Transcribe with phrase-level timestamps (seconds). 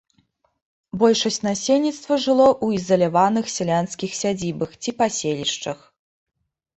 [1.01, 5.79] Большасць насельніцтва жыло ў ізаляваных сялянскіх сядзібах ці паселішчах.